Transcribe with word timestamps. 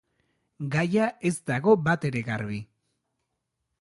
Gaia 0.75 1.09
ez 1.31 1.33
dago 1.51 1.75
batere 1.89 2.25
garbi. 2.31 2.59